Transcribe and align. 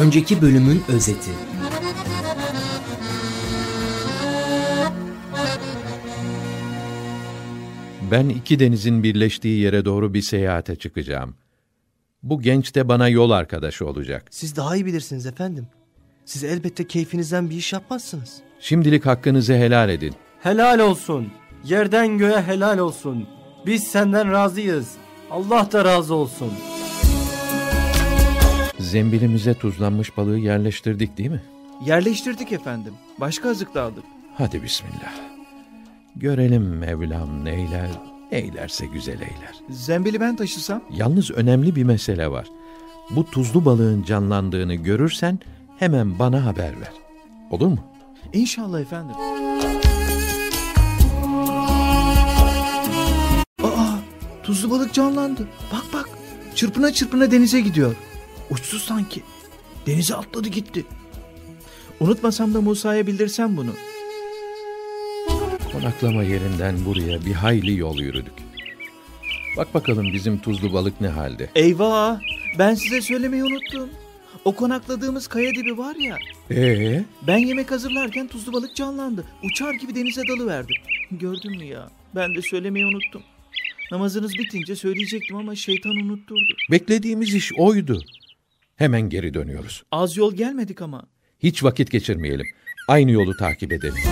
Önceki 0.00 0.42
bölümün 0.42 0.82
özeti. 0.88 1.30
Ben 8.10 8.28
iki 8.28 8.60
denizin 8.60 9.02
birleştiği 9.02 9.60
yere 9.60 9.84
doğru 9.84 10.14
bir 10.14 10.22
seyahate 10.22 10.76
çıkacağım. 10.76 11.34
Bu 12.22 12.42
genç 12.42 12.74
de 12.74 12.88
bana 12.88 13.08
yol 13.08 13.30
arkadaşı 13.30 13.86
olacak. 13.86 14.26
Siz 14.30 14.56
daha 14.56 14.76
iyi 14.76 14.86
bilirsiniz 14.86 15.26
efendim. 15.26 15.66
Siz 16.24 16.44
elbette 16.44 16.86
keyfinizden 16.86 17.50
bir 17.50 17.56
iş 17.56 17.72
yapmazsınız. 17.72 18.36
Şimdilik 18.60 19.06
hakkınızı 19.06 19.54
helal 19.54 19.88
edin. 19.88 20.14
Helal 20.42 20.78
olsun. 20.78 21.32
Yerden 21.64 22.18
göğe 22.18 22.42
helal 22.42 22.78
olsun. 22.78 23.26
Biz 23.66 23.84
senden 23.84 24.32
razıyız. 24.32 24.88
Allah 25.30 25.68
da 25.72 25.84
razı 25.84 26.14
olsun. 26.14 26.52
Zembilimize 28.90 29.54
tuzlanmış 29.54 30.16
balığı 30.16 30.38
yerleştirdik 30.38 31.18
değil 31.18 31.30
mi? 31.30 31.42
Yerleştirdik 31.84 32.52
efendim. 32.52 32.94
Başka 33.20 33.50
azık 33.50 33.74
da 33.74 33.82
aldık. 33.82 34.04
Hadi 34.34 34.62
bismillah. 34.62 35.12
Görelim 36.16 36.78
Mevlam 36.78 37.44
neyler, 37.44 37.90
eylerse 38.32 38.86
güzel 38.86 39.14
eyler. 39.20 39.54
Zembili 39.70 40.20
ben 40.20 40.36
taşısam? 40.36 40.82
Yalnız 40.90 41.30
önemli 41.30 41.76
bir 41.76 41.82
mesele 41.84 42.30
var. 42.30 42.46
Bu 43.10 43.30
tuzlu 43.30 43.64
balığın 43.64 44.02
canlandığını 44.02 44.74
görürsen 44.74 45.38
hemen 45.78 46.18
bana 46.18 46.44
haber 46.44 46.80
ver. 46.80 46.92
Olur 47.50 47.66
mu? 47.66 47.78
İnşallah 48.32 48.80
efendim. 48.80 49.16
Aa, 53.62 53.98
tuzlu 54.42 54.70
balık 54.70 54.94
canlandı. 54.94 55.48
Bak 55.72 55.84
bak, 55.92 56.08
çırpına 56.54 56.92
çırpına 56.92 57.30
denize 57.30 57.60
gidiyor. 57.60 57.96
Uçsuz 58.50 58.82
sanki. 58.82 59.22
Denize 59.86 60.14
atladı 60.14 60.48
gitti. 60.48 60.84
Unutmasam 62.00 62.54
da 62.54 62.60
Musa'ya 62.60 63.06
bildirsem 63.06 63.56
bunu. 63.56 63.70
Konaklama 65.72 66.22
yerinden 66.22 66.84
buraya 66.84 67.24
bir 67.24 67.32
hayli 67.32 67.76
yol 67.78 67.98
yürüdük. 67.98 68.32
Bak 69.56 69.74
bakalım 69.74 70.12
bizim 70.12 70.38
tuzlu 70.38 70.72
balık 70.72 71.00
ne 71.00 71.08
halde. 71.08 71.50
Eyvah, 71.54 72.20
ben 72.58 72.74
size 72.74 73.00
söylemeyi 73.00 73.44
unuttum. 73.44 73.90
O 74.44 74.52
konakladığımız 74.54 75.26
kaya 75.26 75.50
dibi 75.54 75.78
var 75.78 75.96
ya. 75.96 76.16
Ee, 76.50 77.04
Ben 77.26 77.38
yemek 77.38 77.70
hazırlarken 77.70 78.28
tuzlu 78.28 78.52
balık 78.52 78.76
canlandı. 78.76 79.24
Uçar 79.44 79.74
gibi 79.74 79.94
denize 79.94 80.22
dalıverdi. 80.28 80.72
Gördün 81.10 81.56
mü 81.58 81.64
ya? 81.64 81.90
Ben 82.14 82.34
de 82.34 82.42
söylemeyi 82.42 82.86
unuttum. 82.86 83.22
Namazınız 83.92 84.34
bitince 84.34 84.76
söyleyecektim 84.76 85.36
ama 85.36 85.54
şeytan 85.56 85.96
unutturdu. 85.96 86.54
beklediğimiz 86.70 87.34
iş 87.34 87.52
oydu. 87.58 88.02
Hemen 88.78 89.00
geri 89.00 89.34
dönüyoruz. 89.34 89.82
Az 89.92 90.16
yol 90.16 90.34
gelmedik 90.34 90.82
ama. 90.82 91.04
Hiç 91.40 91.64
vakit 91.64 91.90
geçirmeyelim. 91.90 92.46
Aynı 92.88 93.10
yolu 93.10 93.36
takip 93.36 93.72
edelim. 93.72 94.02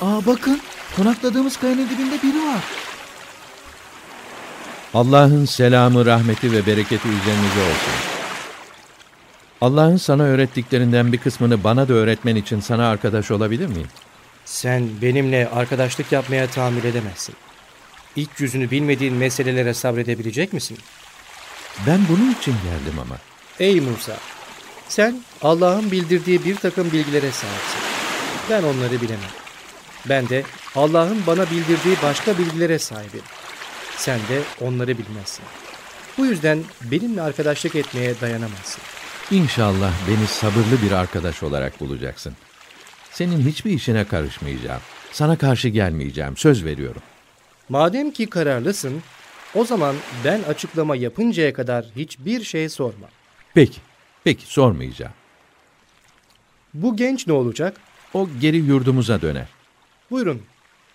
Aa 0.00 0.26
bakın, 0.26 0.60
konakladığımız 0.96 1.56
kayanın 1.56 1.88
dibinde 1.88 2.22
biri 2.22 2.46
var. 2.46 2.64
Allah'ın 4.94 5.44
selamı, 5.44 6.06
rahmeti 6.06 6.52
ve 6.52 6.66
bereketi 6.66 7.08
üzerinize 7.08 7.60
olsun. 7.60 7.94
Allah'ın 9.60 9.96
sana 9.96 10.22
öğrettiklerinden 10.22 11.12
bir 11.12 11.18
kısmını 11.18 11.64
bana 11.64 11.88
da 11.88 11.92
öğretmen 11.92 12.36
için 12.36 12.60
sana 12.60 12.88
arkadaş 12.88 13.30
olabilir 13.30 13.66
miyim? 13.66 13.88
Sen 14.44 14.88
benimle 15.02 15.48
arkadaşlık 15.48 16.12
yapmaya 16.12 16.46
tahammül 16.46 16.84
edemezsin. 16.84 17.34
İlk 18.16 18.40
yüzünü 18.40 18.70
bilmediğin 18.70 19.14
meselelere 19.14 19.74
sabredebilecek 19.74 20.52
misin? 20.52 20.78
Ben 21.86 22.00
bunun 22.08 22.30
için 22.32 22.52
geldim 22.52 22.98
ama. 23.00 23.16
Ey 23.58 23.80
Musa! 23.80 24.16
Sen 24.88 25.22
Allah'ın 25.42 25.90
bildirdiği 25.90 26.44
bir 26.44 26.56
takım 26.56 26.92
bilgilere 26.92 27.30
sahipsin. 27.32 27.80
Ben 28.50 28.62
onları 28.62 29.00
bilemem. 29.00 29.30
Ben 30.08 30.28
de 30.28 30.42
Allah'ın 30.76 31.22
bana 31.26 31.50
bildirdiği 31.50 31.96
başka 32.02 32.38
bilgilere 32.38 32.78
sahibim. 32.78 33.22
Sen 33.96 34.18
de 34.18 34.42
onları 34.60 34.98
bilmezsin. 34.98 35.44
Bu 36.18 36.26
yüzden 36.26 36.64
benimle 36.82 37.22
arkadaşlık 37.22 37.74
etmeye 37.74 38.20
dayanamazsın. 38.20 38.82
İnşallah 39.30 39.92
beni 40.08 40.26
sabırlı 40.26 40.82
bir 40.82 40.92
arkadaş 40.92 41.42
olarak 41.42 41.80
bulacaksın. 41.80 42.34
Senin 43.12 43.48
hiçbir 43.48 43.70
işine 43.70 44.04
karışmayacağım. 44.04 44.80
Sana 45.12 45.38
karşı 45.38 45.68
gelmeyeceğim. 45.68 46.36
Söz 46.36 46.64
veriyorum. 46.64 47.02
Madem 47.70 48.10
ki 48.10 48.26
kararlısın, 48.26 49.02
o 49.54 49.64
zaman 49.64 49.96
ben 50.24 50.42
açıklama 50.42 50.96
yapıncaya 50.96 51.52
kadar 51.52 51.86
hiçbir 51.96 52.44
şey 52.44 52.68
sorma. 52.68 53.06
Peki. 53.54 53.80
Peki 54.24 54.46
sormayacağım. 54.46 55.12
Bu 56.74 56.96
genç 56.96 57.26
ne 57.26 57.32
olacak? 57.32 57.76
O 58.14 58.28
geri 58.40 58.56
yurdumuza 58.56 59.22
döner. 59.22 59.48
Buyurun. 60.10 60.42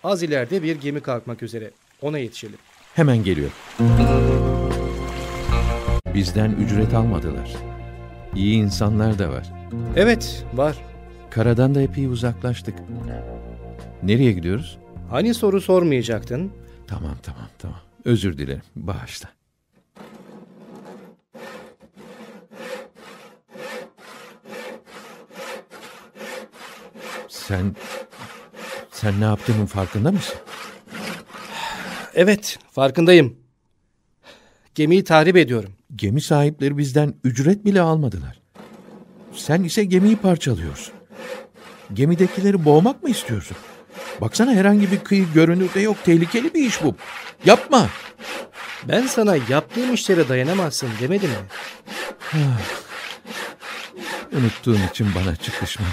Az 0.04 0.22
ileride 0.22 0.62
bir 0.62 0.76
gemi 0.80 1.00
kalkmak 1.00 1.42
üzere. 1.42 1.70
Ona 2.02 2.18
yetişelim. 2.18 2.58
Hemen 2.94 3.24
geliyor. 3.24 3.50
Bizden 6.14 6.50
ücret 6.50 6.94
almadılar. 6.94 7.50
İyi 8.34 8.54
insanlar 8.54 9.18
da 9.18 9.30
var. 9.30 9.46
Evet, 9.96 10.44
var. 10.54 10.76
Karadan 11.30 11.74
da 11.74 11.82
epey 11.82 12.06
uzaklaştık. 12.06 12.74
Nereye 14.02 14.32
gidiyoruz? 14.32 14.78
Hani 15.10 15.34
soru 15.34 15.60
sormayacaktın? 15.60 16.52
Tamam 16.86 17.16
tamam 17.22 17.48
tamam. 17.58 17.80
Özür 18.04 18.38
dilerim. 18.38 18.62
Bağışla. 18.76 19.28
Sen 27.28 27.76
sen 28.92 29.20
ne 29.20 29.24
yaptığının 29.24 29.66
farkında 29.66 30.12
mısın? 30.12 30.36
Evet, 32.14 32.58
farkındayım. 32.72 33.36
Gemiyi 34.74 35.04
tahrip 35.04 35.36
ediyorum. 35.36 35.72
Gemi 35.96 36.20
sahipleri 36.20 36.78
bizden 36.78 37.14
ücret 37.24 37.64
bile 37.64 37.80
almadılar. 37.80 38.40
Sen 39.34 39.62
ise 39.62 39.84
gemiyi 39.84 40.16
parçalıyorsun. 40.16 40.94
Gemidekileri 41.92 42.64
boğmak 42.64 43.02
mı 43.02 43.10
istiyorsun? 43.10 43.56
Baksana 44.20 44.52
herhangi 44.52 44.92
bir 44.92 44.98
kıyı 44.98 45.32
görünürde 45.34 45.80
yok. 45.80 45.96
Tehlikeli 46.04 46.54
bir 46.54 46.66
iş 46.66 46.82
bu. 46.82 46.94
Yapma. 47.44 47.88
Ben 48.88 49.06
sana 49.06 49.36
yaptığım 49.48 49.94
işlere 49.94 50.28
dayanamazsın 50.28 50.88
demedim 51.00 51.30
mi? 51.30 51.36
Unuttuğum 54.32 54.78
için 54.90 55.06
bana 55.14 55.36
çıkışma. 55.36 55.86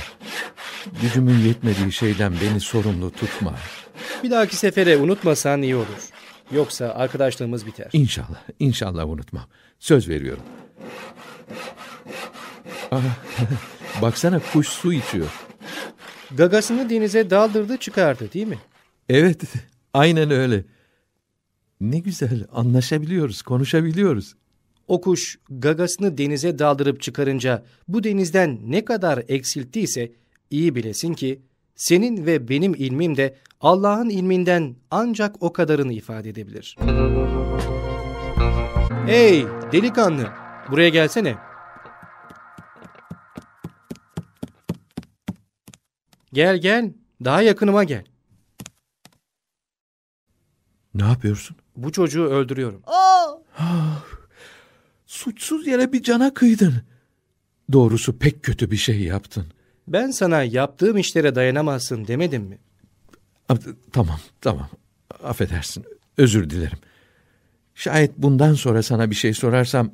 Gücümün 1.02 1.38
yetmediği 1.40 1.92
şeyden 1.92 2.34
beni 2.42 2.60
sorumlu 2.60 3.12
tutma. 3.12 3.54
Bir 4.24 4.32
dahaki 4.32 4.56
sefere 4.56 4.98
unutmasan 4.98 5.62
iyi 5.62 5.76
olur. 5.76 6.10
Yoksa 6.52 6.86
arkadaşlığımız 6.86 7.66
biter. 7.66 7.90
İnşallah, 7.94 8.42
inşallah 8.60 9.10
unutmam. 9.10 9.44
Söz 9.80 10.10
veriyorum. 10.10 10.44
Ah, 12.92 13.02
baksana 14.02 14.40
kuş 14.54 14.68
su 14.68 14.94
içiyor. 14.94 15.28
Gagasını 16.38 16.90
denize 16.90 17.30
daldırdı 17.30 17.78
çıkardı 17.78 18.34
değil 18.34 18.48
mi? 18.48 18.58
Evet, 19.10 19.42
aynen 19.94 20.32
öyle. 20.32 20.64
Ne 21.82 22.00
güzel 22.00 22.46
anlaşabiliyoruz, 22.52 23.42
konuşabiliyoruz. 23.42 24.36
O 24.88 25.02
kuş 25.02 25.40
gagasını 25.50 26.18
denize 26.18 26.60
daldırıp 26.60 27.02
çıkarınca 27.02 27.64
bu 27.88 28.04
denizden 28.04 28.60
ne 28.66 28.86
kadar 28.86 29.24
eksilttiyse 29.28 30.12
iyi 30.50 30.76
bilesin 30.76 31.14
ki 31.14 31.42
senin 31.76 32.26
ve 32.26 32.50
benim 32.50 32.76
ilmim 32.76 33.18
de 33.18 33.36
Allah'ın 33.62 34.10
ilminden 34.10 34.76
ancak 34.92 35.44
o 35.44 35.54
kadarını 35.54 35.94
ifade 35.94 36.30
edebilir. 36.30 36.78
Hey 39.06 39.46
delikanlı 39.72 40.28
buraya 40.72 40.90
gelsene. 40.90 41.53
Gel 46.34 46.58
gel 46.58 46.94
daha 47.24 47.42
yakınıma 47.42 47.84
gel. 47.84 48.04
Ne 50.94 51.04
yapıyorsun? 51.04 51.58
Bu 51.76 51.92
çocuğu 51.92 52.26
öldürüyorum. 52.26 52.82
Suçsuz 55.06 55.68
yere 55.68 55.94
bir 55.94 56.04
cana 56.04 56.34
kıydın. 56.34 56.74
Doğrusu 57.72 58.20
pek 58.20 58.44
kötü 58.44 58.72
bir 58.72 58.78
şey 58.78 59.00
yaptın. 59.00 59.46
Ben 59.88 60.12
sana 60.12 60.44
yaptığım 60.44 60.98
işlere 60.98 61.36
dayanamazsın 61.36 62.08
demedim 62.08 62.44
mi? 62.44 62.58
Tamam, 63.94 64.20
tamam. 64.42 64.70
Affedersin. 65.24 65.86
Özür 66.18 66.50
dilerim. 66.50 66.78
Şayet 67.76 68.18
bundan 68.18 68.54
sonra 68.54 68.84
sana 68.84 69.10
bir 69.10 69.16
şey 69.16 69.34
sorarsam 69.34 69.92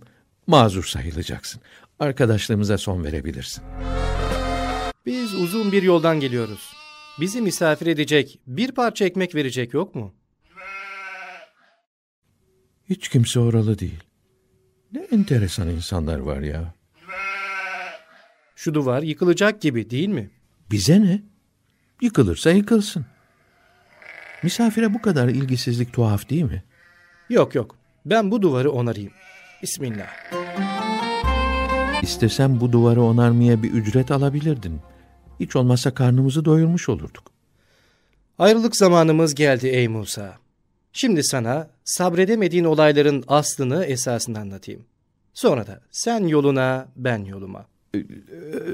mazur 0.47 0.83
sayılacaksın. 0.83 1.61
Arkadaşlığımıza 1.99 2.77
son 2.77 3.03
verebilirsin. 3.03 3.63
Biz 5.09 5.33
uzun 5.33 5.71
bir 5.71 5.83
yoldan 5.83 6.19
geliyoruz. 6.19 6.73
Bizi 7.19 7.41
misafir 7.41 7.87
edecek, 7.87 8.39
bir 8.47 8.71
parça 8.71 9.05
ekmek 9.05 9.35
verecek 9.35 9.73
yok 9.73 9.95
mu? 9.95 10.13
Hiç 12.89 13.09
kimse 13.09 13.39
oralı 13.39 13.79
değil. 13.79 14.03
Ne 14.93 14.99
enteresan 15.11 15.69
insanlar 15.69 16.19
var 16.19 16.39
ya. 16.39 16.73
Şu 18.55 18.73
duvar 18.73 19.03
yıkılacak 19.03 19.61
gibi 19.61 19.89
değil 19.89 20.07
mi? 20.07 20.29
Bize 20.71 21.01
ne? 21.01 21.21
Yıkılırsa 22.01 22.51
yıkılsın. 22.51 23.05
Misafire 24.43 24.93
bu 24.93 25.01
kadar 25.01 25.27
ilgisizlik 25.27 25.93
tuhaf 25.93 26.29
değil 26.29 26.43
mi? 26.43 26.63
Yok 27.29 27.55
yok. 27.55 27.75
Ben 28.05 28.31
bu 28.31 28.41
duvarı 28.41 28.71
onarayım. 28.71 29.13
Bismillah. 29.63 30.07
İstesem 32.01 32.59
bu 32.59 32.71
duvarı 32.71 33.01
onarmaya 33.01 33.63
bir 33.63 33.71
ücret 33.71 34.11
alabilirdin. 34.11 34.81
Hiç 35.39 35.55
olmazsa 35.55 35.93
karnımızı 35.93 36.45
doyurmuş 36.45 36.89
olurduk. 36.89 37.23
Ayrılık 38.39 38.75
zamanımız 38.75 39.35
geldi 39.35 39.67
ey 39.67 39.87
Musa. 39.87 40.37
Şimdi 40.93 41.23
sana 41.23 41.69
sabredemediğin 41.83 42.63
olayların 42.63 43.23
aslını 43.27 43.85
esasını 43.85 44.39
anlatayım. 44.39 44.85
Sonra 45.33 45.67
da 45.67 45.81
sen 45.91 46.27
yoluna 46.27 46.87
ben 46.95 47.25
yoluma. 47.25 47.65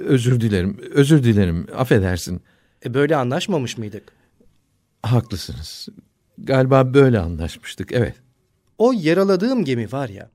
Özür 0.05 0.41
dilerim, 0.41 0.77
özür 0.91 1.23
dilerim. 1.23 1.67
Affedersin. 1.75 2.41
E 2.85 2.93
böyle 2.93 3.15
anlaşmamış 3.15 3.77
mıydık? 3.77 4.03
Haklısınız. 5.03 5.87
Galiba 6.37 6.93
böyle 6.93 7.19
anlaşmıştık, 7.19 7.91
evet. 7.91 8.15
O 8.77 8.93
yaraladığım 8.95 9.65
gemi 9.65 9.91
var 9.91 10.09
ya. 10.09 10.29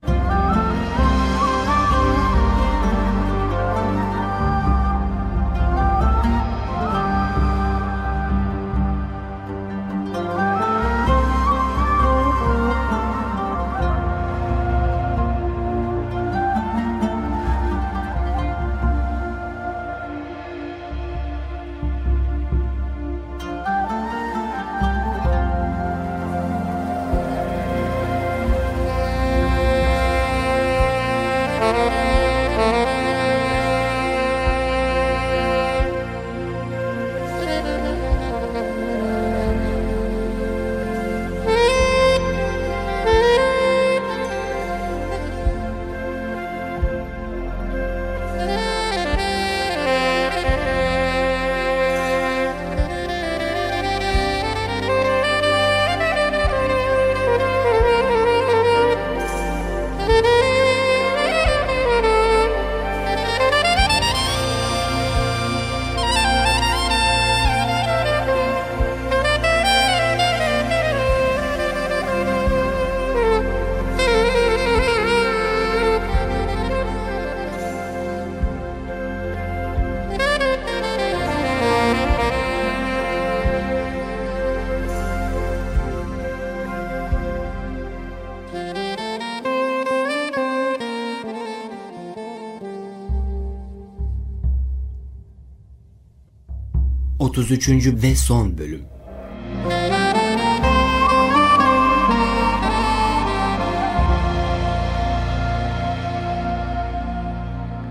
Otuz 97.50 97.58
üçüncü 97.58 98.02
ve 98.02 98.14
son 98.14 98.58
bölüm. 98.58 98.82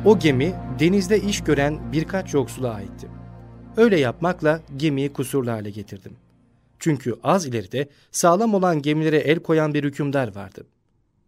O 0.06 0.19
gemi 0.19 0.53
denizde 0.79 1.21
iş 1.21 1.41
gören 1.41 1.91
birkaç 1.91 2.33
yoksula 2.33 2.73
aitti. 2.73 3.07
Öyle 3.77 4.00
yapmakla 4.00 4.61
gemiyi 4.77 5.13
kusurlu 5.13 5.51
hale 5.51 5.69
getirdim. 5.69 6.13
Çünkü 6.79 7.15
az 7.23 7.45
ileride 7.45 7.89
sağlam 8.11 8.53
olan 8.53 8.81
gemilere 8.81 9.17
el 9.17 9.39
koyan 9.39 9.73
bir 9.73 9.83
hükümdar 9.83 10.35
vardı. 10.35 10.65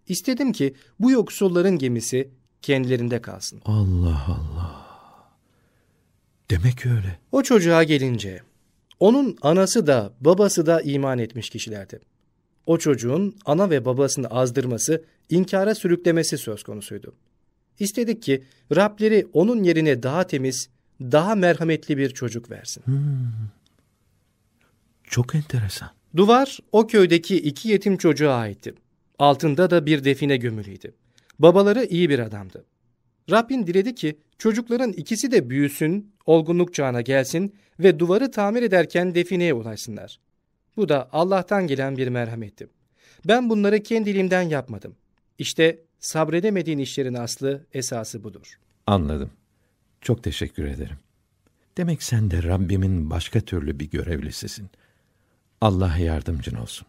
İstedim 0.08 0.52
ki 0.52 0.74
bu 1.00 1.12
yoksulların 1.12 1.78
gemisi 1.78 2.30
kendilerinde 2.62 3.22
kalsın. 3.22 3.62
Allah 3.66 4.26
Allah. 4.28 4.81
Demek 6.52 6.86
öyle. 6.86 7.20
O 7.32 7.44
çocuğa 7.44 7.84
gelince, 7.84 8.42
onun 9.00 9.38
anası 9.42 9.88
da 9.88 10.14
babası 10.22 10.66
da 10.66 10.82
iman 10.82 11.20
etmiş 11.20 11.50
kişilerdi. 11.50 12.00
O 12.66 12.78
çocuğun 12.78 13.36
ana 13.46 13.70
ve 13.70 13.86
babasını 13.86 14.28
azdırması, 14.28 15.06
inkara 15.30 15.76
sürüklemesi 15.76 16.38
söz 16.38 16.64
konusuydu. 16.64 17.16
İstedik 17.80 18.24
ki 18.24 18.44
Rableri 18.76 19.28
onun 19.34 19.64
yerine 19.64 20.04
daha 20.04 20.28
temiz, 20.28 20.70
daha 21.02 21.36
merhametli 21.36 21.98
bir 21.98 22.10
çocuk 22.10 22.52
versin. 22.52 22.84
Çok 25.04 25.36
enteresan. 25.36 25.90
Duvar 26.16 26.60
o 26.72 26.88
köydeki 26.88 27.36
iki 27.38 27.70
yetim 27.70 27.98
çocuğa 27.98 28.36
aitti. 28.36 28.74
Altında 29.20 29.70
da 29.70 29.86
bir 29.86 30.04
define 30.04 30.38
gömülüydü. 30.38 30.94
Babaları 31.40 31.86
iyi 31.86 32.10
bir 32.10 32.20
adamdı. 32.20 32.66
Rabbin 33.32 33.68
diledi 33.68 33.96
ki 33.96 34.18
çocukların 34.42 34.92
ikisi 34.92 35.32
de 35.32 35.50
büyüsün, 35.50 36.14
olgunluk 36.26 36.74
çağına 36.74 37.02
gelsin 37.02 37.56
ve 37.80 38.00
duvarı 38.00 38.32
tamir 38.32 38.64
ederken 38.64 39.16
defineye 39.16 39.54
ulaşsınlar. 39.54 40.20
Bu 40.78 40.90
da 40.90 41.10
Allah'tan 41.12 41.68
gelen 41.68 41.98
bir 41.98 42.08
merhametti. 42.08 42.68
Ben 43.28 43.50
bunları 43.50 43.84
kendiliğimden 43.84 44.42
yapmadım. 44.42 44.96
İşte 45.38 45.80
sabredemediğin 46.00 46.78
işlerin 46.78 47.14
aslı, 47.14 47.66
esası 47.74 48.24
budur. 48.24 48.60
Anladım. 48.88 49.32
Çok 50.02 50.24
teşekkür 50.24 50.66
ederim. 50.66 50.98
Demek 51.78 52.04
sen 52.04 52.32
de 52.32 52.44
Rabbimin 52.44 53.10
başka 53.10 53.42
türlü 53.42 53.80
bir 53.80 53.90
görevlisisin. 53.90 54.70
Allah 55.62 55.98
yardımcın 55.98 56.56
olsun. 56.56 56.88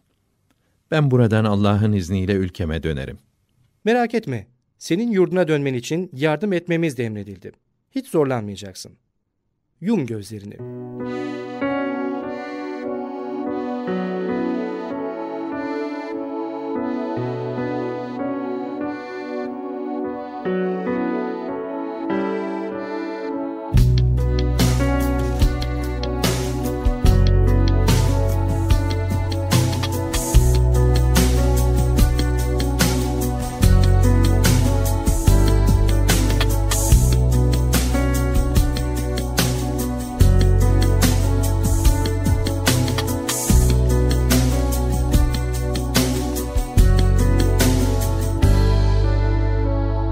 Ben 0.91 1.11
buradan 1.11 1.45
Allah'ın 1.45 1.93
izniyle 1.93 2.33
ülkeme 2.33 2.83
dönerim. 2.83 3.17
Merak 3.85 4.13
etme, 4.13 4.47
senin 4.83 5.11
yurduna 5.11 5.47
dönmen 5.47 5.73
için 5.73 6.09
yardım 6.13 6.53
etmemiz 6.53 6.97
de 6.97 7.03
emredildi. 7.03 7.51
Hiç 7.91 8.07
zorlanmayacaksın. 8.07 8.91
Yum 9.81 10.05
gözlerini. 10.05 10.57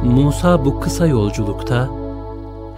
Musa 0.04 0.66
bu 0.66 0.80
kısa 0.80 1.08
yolculukta 1.08 1.90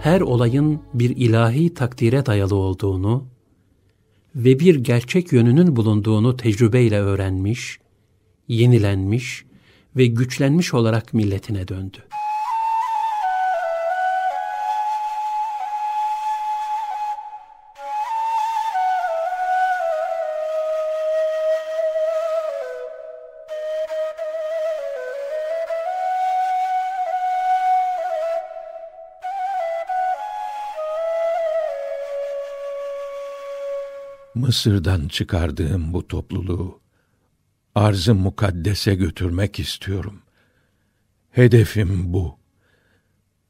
her 0.02 0.20
olayın 0.20 0.80
bir 0.94 1.16
ilahi 1.16 1.74
takdire 1.74 2.26
dayalı 2.26 2.54
olduğunu 2.54 3.24
ve 4.34 4.60
bir 4.60 4.74
gerçek 4.74 5.32
yönünün 5.32 5.76
bulunduğunu 5.76 6.36
tecrübeyle 6.36 7.00
öğrenmiş, 7.00 7.78
yenilenmiş 8.48 9.44
ve 9.96 10.06
güçlenmiş 10.06 10.74
olarak 10.74 11.14
milletine 11.14 11.68
döndü. 11.68 11.98
Mısır'dan 34.44 35.08
çıkardığım 35.08 35.92
bu 35.92 36.08
topluluğu 36.08 36.80
arz-ı 37.74 38.14
mukaddese 38.14 38.94
götürmek 38.94 39.58
istiyorum. 39.58 40.22
Hedefim 41.30 42.12
bu. 42.12 42.38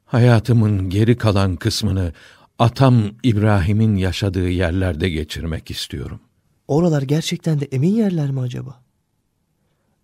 Hayatımın 0.05 0.89
geri 0.89 1.17
kalan 1.17 1.55
kısmını 1.55 2.13
atam 2.59 3.11
İbrahim'in 3.23 3.95
yaşadığı 3.95 4.49
yerlerde 4.49 5.09
geçirmek 5.09 5.71
istiyorum. 5.71 6.19
Oralar 6.67 7.01
gerçekten 7.01 7.59
de 7.59 7.65
emin 7.65 7.95
yerler 7.95 8.31
mi 8.31 8.39
acaba? 8.39 8.83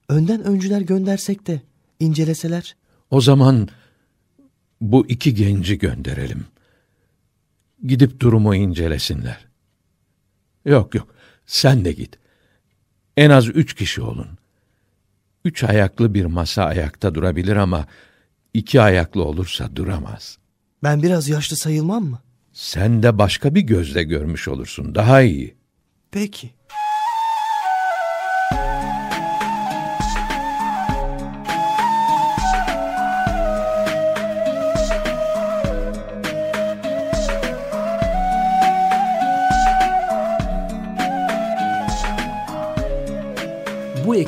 Önden 0.10 0.44
öncüler 0.44 0.82
göndersek 0.82 1.48
de 1.48 1.62
inceleseler. 2.00 2.76
O 3.12 3.22
zaman 3.22 3.70
bu 4.82 5.08
iki 5.08 5.36
genci 5.36 5.78
gönderelim. 5.78 6.46
Gidip 7.84 8.20
durumu 8.20 8.56
incelesinler. 8.56 9.51
Yok 10.66 10.96
yok, 10.96 11.16
sen 11.46 11.86
de 11.86 11.92
git. 11.92 12.20
En 13.18 13.30
az 13.30 13.48
üç 13.48 13.74
kişi 13.74 14.02
olun. 14.02 14.28
Üç 15.46 15.64
ayaklı 15.64 16.14
bir 16.14 16.26
masa 16.26 16.64
ayakta 16.64 17.16
durabilir 17.16 17.56
ama 17.56 17.88
iki 18.54 18.82
ayaklı 18.82 19.24
olursa 19.24 19.76
duramaz. 19.76 20.38
Ben 20.84 21.04
biraz 21.04 21.30
yaşlı 21.30 21.56
sayılmam 21.56 22.04
mı? 22.04 22.20
Sen 22.54 23.04
de 23.04 23.18
başka 23.18 23.56
bir 23.56 23.62
gözle 23.62 24.04
görmüş 24.04 24.48
olursun, 24.48 24.96
daha 24.96 25.22
iyi. 25.22 25.56
Peki. 26.12 26.52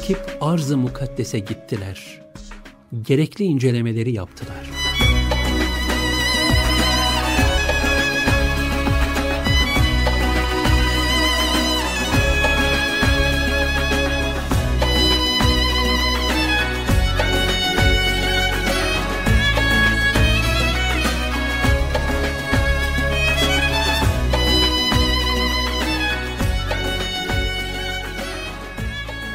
Ekip 0.04 0.38
arz-ı 0.42 0.78
mukaddese 0.78 1.40
gittiler. 1.40 2.22
Gerekli 3.02 3.46
incelemeleri 3.46 4.14
yaptılar. 4.14 4.70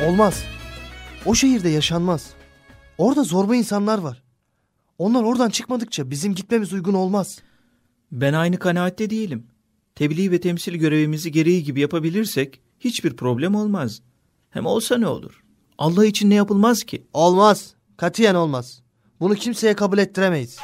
Olmaz. 0.06 0.57
O 1.26 1.34
şehirde 1.34 1.68
yaşanmaz. 1.68 2.30
Orada 2.98 3.22
zorba 3.22 3.56
insanlar 3.56 3.98
var. 3.98 4.22
Onlar 4.98 5.22
oradan 5.22 5.50
çıkmadıkça 5.50 6.10
bizim 6.10 6.34
gitmemiz 6.34 6.72
uygun 6.72 6.94
olmaz. 6.94 7.38
Ben 8.12 8.32
aynı 8.32 8.58
kanaatte 8.58 9.10
değilim. 9.10 9.46
Tebliğ 9.94 10.30
ve 10.30 10.40
temsil 10.40 10.74
görevimizi 10.74 11.32
gereği 11.32 11.64
gibi 11.64 11.80
yapabilirsek 11.80 12.60
hiçbir 12.80 13.16
problem 13.16 13.54
olmaz. 13.54 14.02
Hem 14.50 14.66
olsa 14.66 14.98
ne 14.98 15.06
olur? 15.06 15.42
Allah 15.78 16.06
için 16.06 16.30
ne 16.30 16.34
yapılmaz 16.34 16.82
ki? 16.82 17.06
Olmaz. 17.12 17.74
Katiyen 17.96 18.34
olmaz. 18.34 18.82
Bunu 19.20 19.34
kimseye 19.34 19.74
kabul 19.74 19.98
ettiremeyiz. 19.98 20.58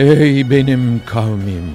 Ey 0.00 0.50
benim 0.50 1.02
kavmim! 1.06 1.74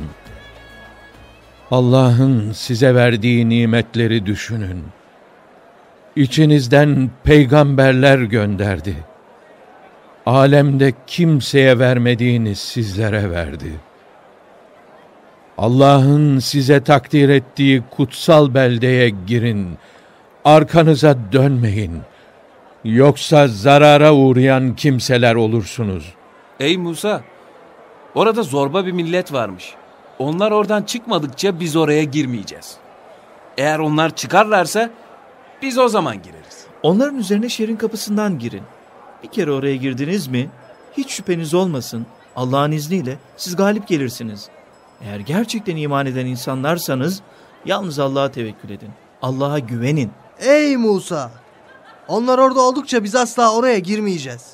Allah'ın 1.72 2.52
size 2.52 2.96
verdiği 2.96 3.50
nimetleri 3.50 4.26
düşünün. 4.26 4.84
İçinizden 6.16 7.10
peygamberler 7.24 8.20
gönderdi. 8.20 8.96
Alemde 10.26 10.94
kimseye 11.08 11.80
vermediğini 11.80 12.56
sizlere 12.56 13.32
verdi. 13.32 13.72
Allah'ın 15.58 16.40
size 16.40 16.84
takdir 16.84 17.30
ettiği 17.30 17.84
kutsal 17.92 18.54
beldeye 18.54 19.10
girin. 19.28 19.78
Arkanıza 20.46 21.18
dönmeyin. 21.32 22.02
Yoksa 22.84 23.48
zarara 23.48 24.14
uğrayan 24.14 24.76
kimseler 24.76 25.36
olursunuz. 25.36 26.14
Ey 26.60 26.78
Musa! 26.78 27.35
Orada 28.16 28.44
zorba 28.44 28.86
bir 28.86 28.92
millet 28.92 29.34
varmış. 29.34 29.76
Onlar 30.20 30.52
oradan 30.52 30.84
çıkmadıkça 30.84 31.60
biz 31.60 31.76
oraya 31.76 32.04
girmeyeceğiz. 32.04 32.78
Eğer 33.58 33.80
onlar 33.80 34.16
çıkarlarsa 34.16 34.90
biz 35.62 35.78
o 35.78 35.88
zaman 35.88 36.22
gireriz. 36.22 36.66
Onların 36.84 37.18
üzerine 37.18 37.50
şehrin 37.50 37.76
kapısından 37.76 38.40
girin. 38.40 38.64
Bir 39.24 39.28
kere 39.28 39.52
oraya 39.52 39.76
girdiniz 39.76 40.28
mi 40.28 40.50
hiç 40.98 41.12
şüpheniz 41.12 41.54
olmasın 41.54 42.06
Allah'ın 42.36 42.72
izniyle 42.72 43.18
siz 43.38 43.56
galip 43.56 43.88
gelirsiniz. 43.88 44.50
Eğer 45.02 45.20
gerçekten 45.20 45.76
iman 45.76 46.06
eden 46.06 46.26
insanlarsanız 46.26 47.22
yalnız 47.66 48.00
Allah'a 48.00 48.32
tevekkül 48.32 48.70
edin. 48.70 48.90
Allah'a 49.22 49.60
güvenin. 49.60 50.12
Ey 50.40 50.78
Musa! 50.78 51.32
Onlar 52.08 52.38
orada 52.38 52.62
oldukça 52.62 53.04
biz 53.04 53.16
asla 53.16 53.56
oraya 53.56 53.80
girmeyeceğiz. 53.80 54.54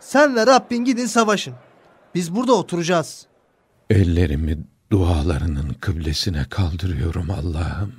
Sen 0.00 0.36
ve 0.36 0.46
Rabbin 0.46 0.84
gidin 0.84 1.06
savaşın. 1.06 1.54
Biz 2.16 2.34
burada 2.34 2.52
oturacağız. 2.52 3.26
Ellerimi 3.90 4.58
dualarının 4.92 5.76
kıblesine 5.80 6.46
kaldırıyorum 6.50 7.30
Allah'ım. 7.30 7.94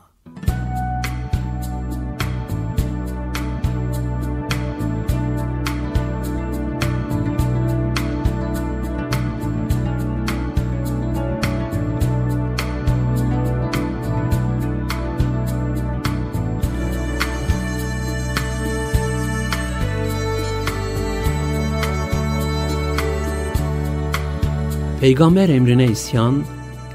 Peygamber 25.08 25.50
emrine 25.50 25.86
isyan 25.86 26.44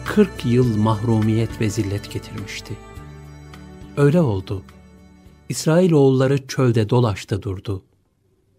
40 0.05 0.47
yıl 0.47 0.77
mahrumiyet 0.77 1.61
ve 1.61 1.71
zillet 1.71 2.13
getirmişti. 2.13 2.77
Öyle 3.97 4.21
oldu. 4.21 4.63
İsrailoğulları 5.49 6.47
çölde 6.47 6.89
dolaştı 6.89 7.43
durdu. 7.43 7.83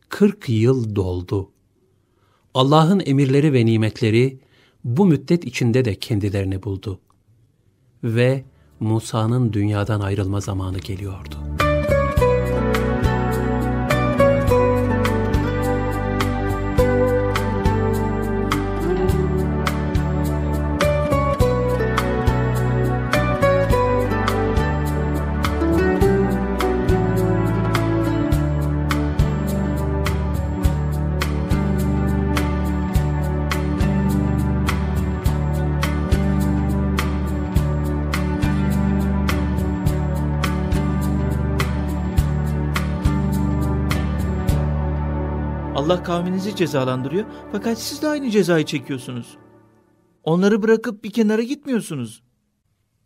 40 0.09 0.49
yıl 0.49 0.95
doldu. 0.95 1.49
Allah'ın 2.53 3.01
emirleri 3.05 3.53
ve 3.53 3.65
nimetleri 3.65 4.39
bu 4.83 5.05
müddet 5.05 5.45
içinde 5.45 5.85
de 5.85 5.95
kendilerini 5.95 6.63
buldu. 6.63 6.99
Ve 8.03 8.43
Musa'nın 8.79 9.53
dünyadan 9.53 10.01
ayrılma 10.01 10.39
zamanı 10.39 10.77
geliyordu. 10.77 11.62
Allah 45.83 46.03
kavminizi 46.03 46.55
cezalandırıyor 46.55 47.25
fakat 47.51 47.79
siz 47.79 48.01
de 48.01 48.07
aynı 48.07 48.29
cezayı 48.29 48.65
çekiyorsunuz. 48.65 49.37
Onları 50.23 50.61
bırakıp 50.63 51.03
bir 51.03 51.11
kenara 51.11 51.41
gitmiyorsunuz. 51.41 52.23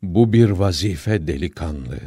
Bu 0.04 0.34
bir 0.34 0.50
vazife 0.50 1.28
delikanlı. 1.28 1.98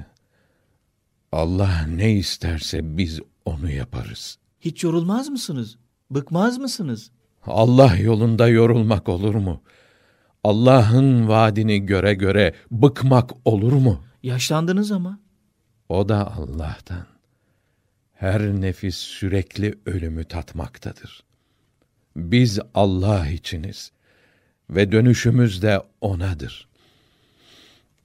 Allah 1.33 1.87
ne 1.89 2.13
isterse 2.13 2.97
biz 2.99 3.21
onu 3.45 3.71
yaparız. 3.71 4.39
Hiç 4.61 4.85
yorulmaz 4.85 5.29
mısınız? 5.29 5.79
Bıkmaz 6.11 6.59
mısınız? 6.59 7.11
Allah 7.47 7.97
yolunda 7.97 8.49
yorulmak 8.49 9.09
olur 9.09 9.35
mu? 9.35 9.63
Allah'ın 10.45 11.29
vaadini 11.29 11.87
göre 11.87 12.15
göre 12.15 12.55
bıkmak 12.71 13.31
olur 13.45 13.73
mu? 13.73 14.01
Yaşlandınız 14.23 14.93
ama. 14.93 15.21
O 15.89 16.09
da 16.09 16.33
Allah'tan. 16.37 17.07
Her 18.21 18.43
nefis 18.43 18.97
sürekli 18.97 19.79
ölümü 19.87 20.25
tatmaktadır. 20.25 21.23
Biz 22.17 22.61
Allah 22.75 23.29
içiniz 23.29 23.93
ve 24.71 24.93
dönüşümüz 24.93 25.63
de 25.63 25.83
O'nadır. 26.01 26.69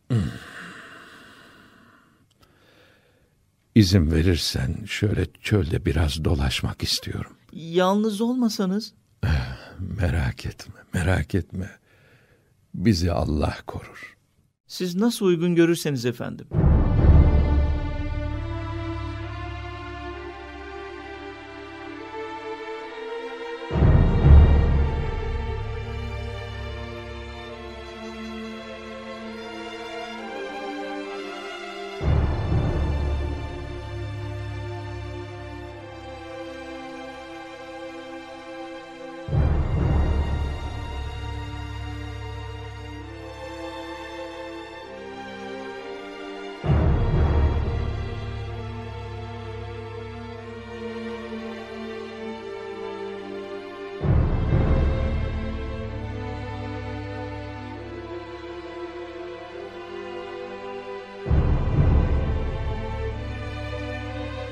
Hmm. 0.07 0.17
İzin 3.75 4.11
verirsen 4.11 4.85
şöyle 4.85 5.25
çölde 5.41 5.85
biraz 5.85 6.25
dolaşmak 6.25 6.83
istiyorum. 6.83 7.37
Yalnız 7.53 8.21
olmasanız? 8.21 8.93
Merak 9.79 10.45
etme, 10.45 10.75
merak 10.93 11.35
etme. 11.35 11.69
Bizi 12.73 13.11
Allah 13.11 13.57
korur. 13.67 14.17
Siz 14.67 14.95
nasıl 14.95 15.25
uygun 15.25 15.55
görürseniz 15.55 16.05
efendim. 16.05 16.47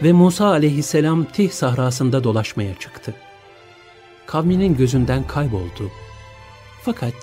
Ve 0.04 0.12
Musa 0.12 0.48
aleyhisselam 0.48 1.26
Tih 1.26 1.52
sahrasında 1.52 2.24
dolaşmaya 2.24 2.76
çıktı. 2.76 3.14
Kavminin 4.26 4.78
gözünden 4.78 5.28
kayboldu. 5.28 5.92
Fakat 6.82 7.14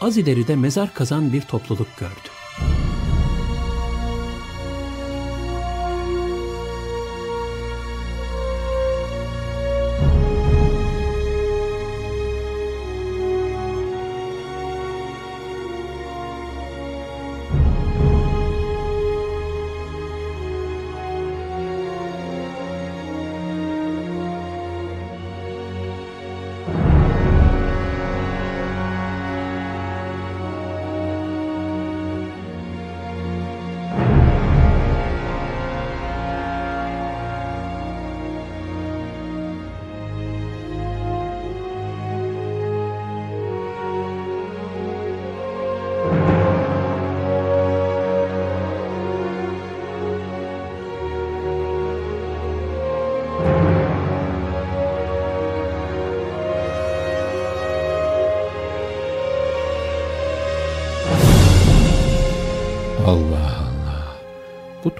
az 0.00 0.16
ileride 0.16 0.56
mezar 0.56 0.94
kazan 0.94 1.32
bir 1.32 1.40
topluluk 1.40 1.88
gördü. 1.98 2.29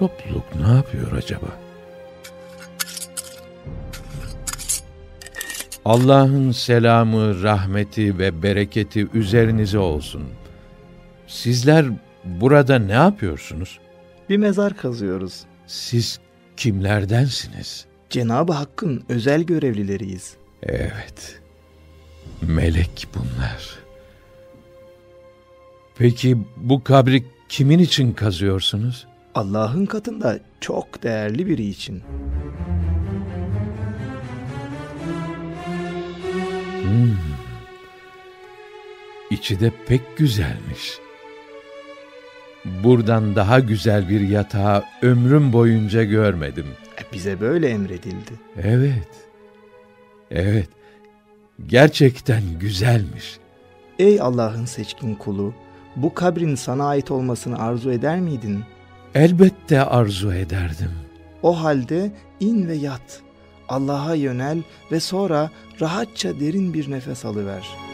Topluluk 0.01 0.55
ne 0.55 0.73
yapıyor 0.75 1.11
acaba? 1.11 1.47
Allah'ın 5.85 6.51
selamı, 6.51 7.43
rahmeti 7.43 8.17
ve 8.17 8.43
bereketi 8.43 9.07
üzerinize 9.13 9.77
olsun. 9.77 10.23
Sizler 11.27 11.85
burada 12.25 12.79
ne 12.79 12.91
yapıyorsunuz? 12.91 13.79
Bir 14.29 14.37
mezar 14.37 14.77
kazıyoruz. 14.77 15.43
Siz 15.67 16.19
kimlerdensiniz? 16.57 17.85
Cenab-ı 18.09 18.53
Hakk'ın 18.53 19.03
özel 19.09 19.43
görevlileriyiz. 19.43 20.33
Evet. 20.63 21.41
Melek 22.41 23.07
bunlar. 23.15 23.69
Peki 25.97 26.37
bu 26.57 26.83
kabri 26.83 27.23
kimin 27.49 27.79
için 27.79 28.13
kazıyorsunuz? 28.13 29.07
Allah'ın 29.35 29.85
katında 29.85 30.39
çok 30.61 31.03
değerli 31.03 31.47
biri 31.47 31.65
için. 31.65 32.01
Hmm. 36.83 37.17
İçi 39.31 39.59
de 39.59 39.71
pek 39.87 40.17
güzelmiş. 40.17 40.99
Buradan 42.65 43.35
daha 43.35 43.59
güzel 43.59 44.09
bir 44.09 44.21
yatağı 44.21 44.83
ömrüm 45.01 45.53
boyunca 45.53 46.03
görmedim. 46.03 46.65
E, 46.99 47.13
bize 47.13 47.41
böyle 47.41 47.69
emredildi. 47.69 48.31
Evet. 48.63 49.07
Evet. 50.31 50.69
Gerçekten 51.67 52.41
güzelmiş. 52.59 53.39
Ey 53.99 54.21
Allah'ın 54.21 54.65
seçkin 54.65 55.15
kulu, 55.15 55.53
bu 55.95 56.13
kabrin 56.13 56.55
sana 56.55 56.87
ait 56.87 57.11
olmasını 57.11 57.59
arzu 57.59 57.91
eder 57.91 58.19
miydin? 58.19 58.63
Elbette 59.15 59.83
arzu 59.83 60.33
ederdim. 60.33 60.91
O 61.43 61.63
halde 61.63 62.11
in 62.39 62.67
ve 62.67 62.73
yat. 62.73 63.21
Allah'a 63.69 64.15
yönel 64.15 64.57
ve 64.91 64.99
sonra 64.99 65.49
rahatça 65.81 66.39
derin 66.39 66.73
bir 66.73 66.91
nefes 66.91 67.25
alıver.'' 67.25 67.90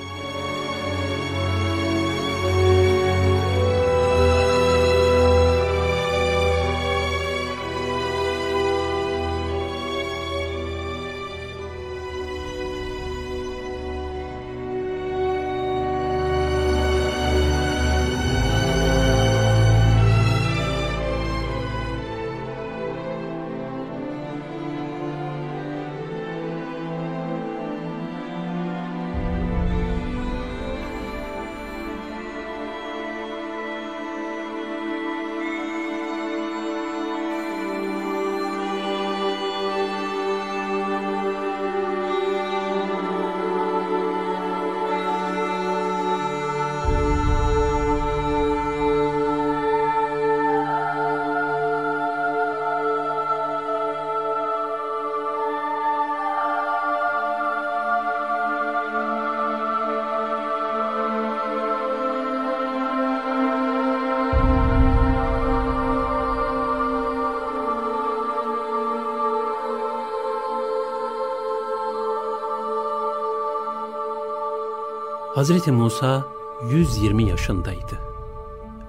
Hazreti 75.37 75.71
Musa 75.71 76.27
120 76.69 77.29
yaşındaydı 77.29 77.99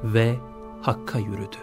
ve 0.04 0.38
Hakk'a 0.82 1.18
yürüdü. 1.18 1.56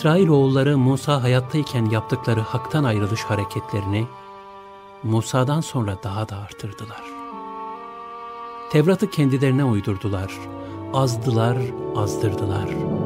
İsrailoğulları 0.00 0.78
Musa 0.78 1.22
hayattayken 1.22 1.84
yaptıkları 1.84 2.40
haktan 2.40 2.84
ayrılış 2.84 3.20
hareketlerini 3.20 4.06
Musa'dan 5.02 5.60
sonra 5.60 5.96
daha 6.02 6.28
da 6.28 6.36
artırdılar. 6.36 7.02
Tevrat'ı 8.72 9.10
kendilerine 9.10 9.64
uydurdular, 9.64 10.38
azdılar, 10.92 11.56
azdırdılar. 11.96 12.99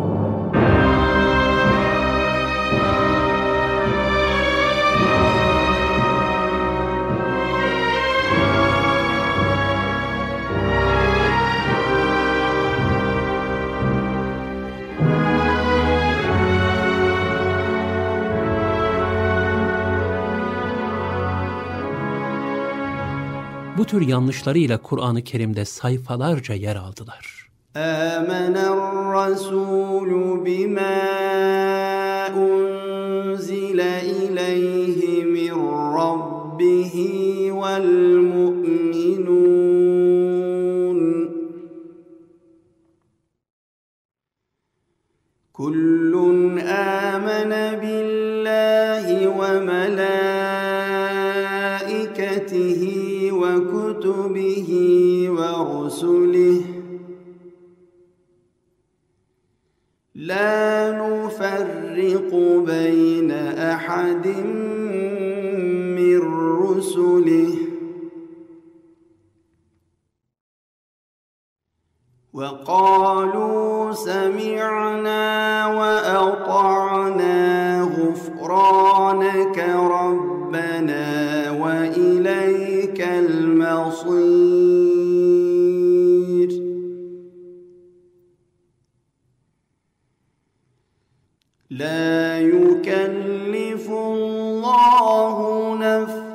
Bu 23.77 23.85
tür 23.85 24.01
yanlışlarıyla 24.07 24.77
Kur'an-ı 24.77 25.23
Kerim'de 25.23 25.65
sayfalarca 25.65 26.53
yer 26.53 26.75
aldılar. 26.75 27.49
آمن 27.75 28.57
الرسول 28.57 30.11
بما 30.45 30.99
أنزل 32.27 33.79
إليه 33.79 35.23
من 35.23 35.55
ربه 36.01 36.95
والمؤمنون 37.51 38.99
كل 45.53 46.13
آمن 46.67 47.51
بالله 47.81 49.07
وملائكته 49.27 50.22
ورسله. 55.64 56.62
لا 60.14 60.90
نفرق 60.92 62.30
بين 62.66 63.30
أحد 63.72 64.26
من 65.96 66.20
رسله. 66.62 67.54
وقالوا 72.32 73.92
سمعنا 73.92 75.43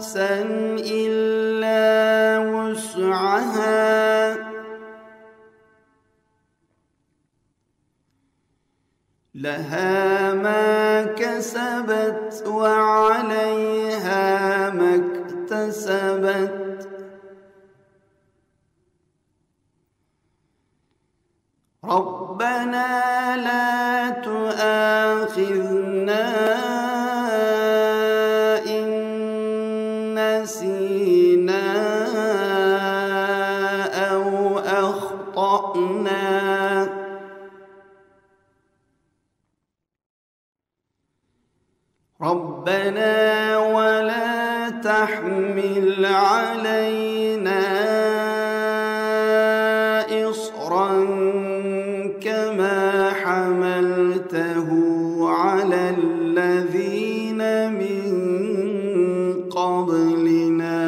نفسا 0.09 0.41
إلا 0.89 2.39
وسعها 2.39 4.37
لها 9.35 10.33
ما 10.33 11.03
كسبت 11.03 12.43
وعليها 12.47 14.19
ما 14.69 14.95
اكتسبت 14.95 16.89
ربنا 21.83 23.37
لا 23.37 23.78
ربنا 42.69 43.57
ولا 43.57 44.69
تحمل 44.69 46.05
علينا 46.05 47.61
إصرا 50.29 50.89
كما 52.21 53.09
حملته 53.09 54.69
على 55.29 55.95
الذين 55.97 57.41
من 57.73 58.05
قبلنا. 59.49 60.79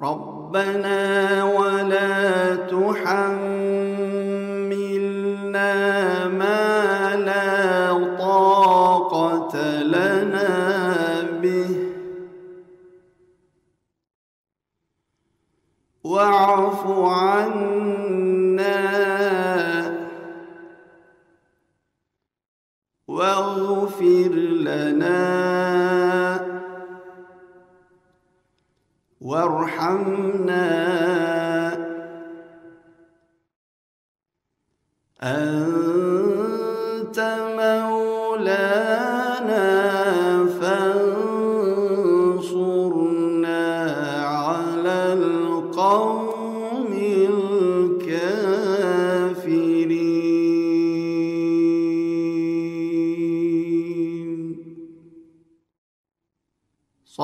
ربنا 0.00 0.95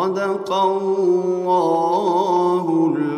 صدق 0.03 0.53
الله 0.53 2.67
العظيم 2.97 3.12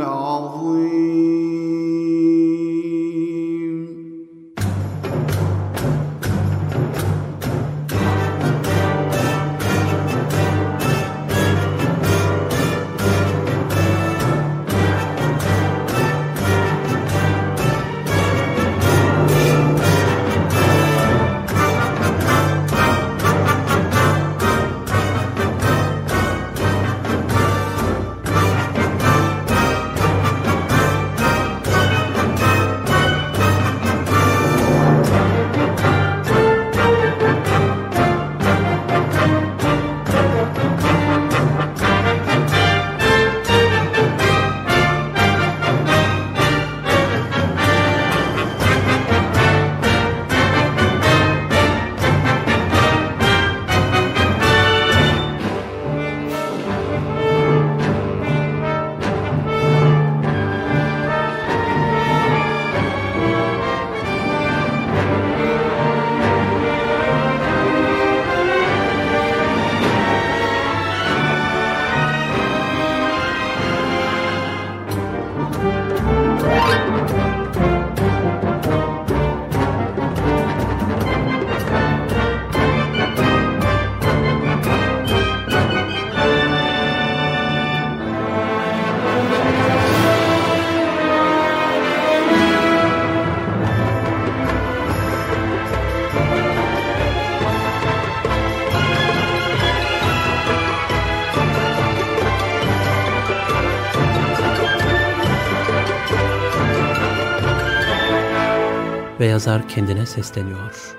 ve 109.20 109.26
yazar 109.26 109.68
kendine 109.68 110.06
sesleniyor. 110.06 110.96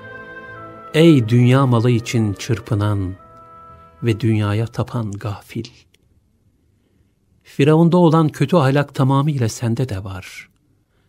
Ey 0.94 1.28
dünya 1.28 1.66
malı 1.66 1.90
için 1.90 2.32
çırpınan 2.32 3.14
ve 4.02 4.20
dünyaya 4.20 4.66
tapan 4.66 5.12
gafil! 5.12 5.64
Firavunda 7.42 7.96
olan 7.96 8.28
kötü 8.28 8.56
ahlak 8.56 8.94
tamamıyla 8.94 9.48
sende 9.48 9.88
de 9.88 10.04
var. 10.04 10.48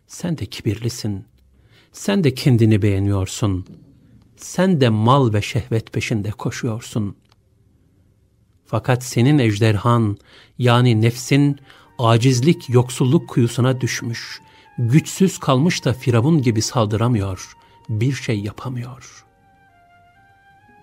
Sen 0.08 0.38
de 0.38 0.46
kibirlisin. 0.46 1.26
Sen 1.92 2.24
de 2.24 2.34
kendini 2.34 2.82
beğeniyorsun. 2.82 3.66
Sen 4.38 4.82
de 4.82 4.90
mal 4.90 5.34
ve 5.34 5.42
şehvet 5.42 5.94
peşinde 5.94 6.32
koşuyorsun. 6.32 7.16
Fakat 8.66 9.04
senin 9.04 9.40
ejderhan 9.40 10.18
yani 10.58 11.02
nefsin 11.02 11.60
acizlik 12.00 12.70
yoksulluk 12.70 13.30
kuyusuna 13.30 13.82
düşmüş, 13.82 14.42
güçsüz 14.78 15.38
kalmış 15.38 15.86
da 15.86 15.94
Firavun 15.94 16.42
gibi 16.42 16.62
saldıramıyor, 16.62 17.58
bir 17.90 18.14
şey 18.14 18.40
yapamıyor. 18.40 19.26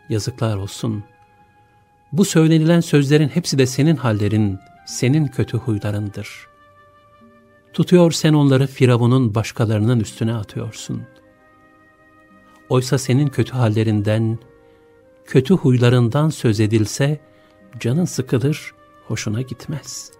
Yazıklar 0.08 0.56
olsun. 0.56 1.04
Bu 2.12 2.24
söylenilen 2.24 2.80
sözlerin 2.80 3.28
hepsi 3.28 3.58
de 3.58 3.66
senin 3.66 3.96
hallerin, 3.96 4.58
senin 4.86 5.26
kötü 5.26 5.56
huylarındır. 5.56 6.28
Tutuyor 7.72 8.12
sen 8.12 8.32
onları 8.32 8.66
Firavun'un 8.66 9.34
başkalarının 9.34 10.00
üstüne 10.00 10.34
atıyorsun. 10.34 11.02
Oysa 12.68 12.98
senin 12.98 13.26
kötü 13.26 13.52
hallerinden, 13.52 14.38
kötü 15.26 15.54
huylarından 15.54 16.30
söz 16.30 16.60
edilse, 16.60 17.20
canın 17.80 18.04
sıkılır, 18.04 18.74
hoşuna 19.08 19.42
gitmez. 19.42 20.10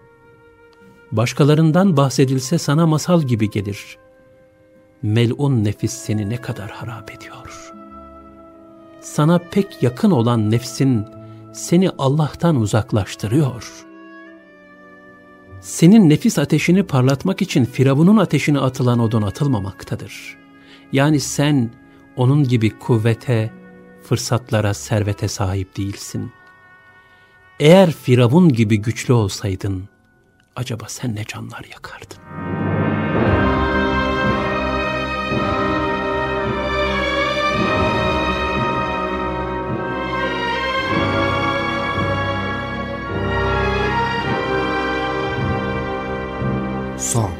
Başkalarından 1.11 1.97
bahsedilse 1.97 2.57
sana 2.57 2.87
masal 2.87 3.21
gibi 3.21 3.49
gelir. 3.49 3.97
Melun 5.01 5.63
nefis 5.63 5.93
seni 5.93 6.29
ne 6.29 6.37
kadar 6.37 6.71
harap 6.71 7.11
ediyor. 7.11 7.73
Sana 9.01 9.39
pek 9.39 9.83
yakın 9.83 10.11
olan 10.11 10.51
nefsin 10.51 11.05
seni 11.53 11.89
Allah'tan 11.89 12.55
uzaklaştırıyor. 12.55 13.85
Senin 15.61 16.09
nefis 16.09 16.39
ateşini 16.39 16.83
parlatmak 16.83 17.41
için 17.41 17.65
Firavun'un 17.65 18.17
ateşine 18.17 18.59
atılan 18.59 18.99
odun 18.99 19.21
atılmamaktadır. 19.21 20.37
Yani 20.91 21.19
sen 21.19 21.71
onun 22.15 22.43
gibi 22.43 22.69
kuvvete, 22.79 23.51
fırsatlara, 24.03 24.73
servete 24.73 25.27
sahip 25.27 25.77
değilsin. 25.77 26.31
Eğer 27.59 27.91
Firavun 27.91 28.49
gibi 28.49 28.77
güçlü 28.77 29.13
olsaydın, 29.13 29.89
acaba 30.55 30.85
sen 30.87 31.15
ne 31.15 31.25
canlar 31.25 31.63
yakardın? 31.71 32.17
Son 46.97 47.34